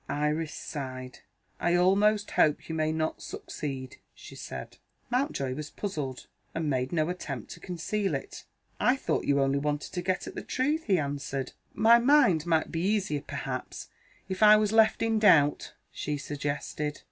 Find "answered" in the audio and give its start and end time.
10.97-11.51